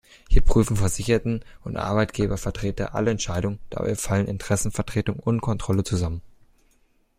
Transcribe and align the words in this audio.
Hier 0.29 0.41
prüfen 0.41 0.77
Versicherten- 0.77 1.45
und 1.63 1.77
Arbeitgebervertreter 1.77 2.95
alle 2.95 3.11
Entscheidungen, 3.11 3.59
dabei 3.69 3.93
fallen 3.95 4.25
Interessenvertretung 4.25 5.19
und 5.19 5.41
Kontrolle 5.41 5.83
zusammen. 5.83 6.23